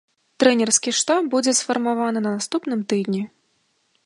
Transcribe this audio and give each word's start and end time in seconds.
Трэнерскі 0.43 0.93
штаб 1.01 1.29
будзе 1.35 1.55
сфармаваны 1.61 2.19
на 2.27 2.31
наступным 2.39 2.79
тыдні. 2.93 3.23